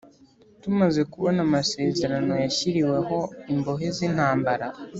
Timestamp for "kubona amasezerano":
1.11-2.33